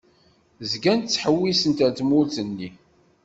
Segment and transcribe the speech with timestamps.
[0.71, 2.69] Zgant ttḥewwisent ar tmurt-nni.